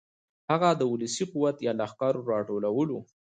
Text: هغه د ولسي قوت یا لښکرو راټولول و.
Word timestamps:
هغه 0.51 0.69
د 0.79 0.81
ولسي 0.91 1.25
قوت 1.31 1.57
یا 1.67 1.73
لښکرو 1.79 2.27
راټولول 2.33 2.87
و. 2.91 2.95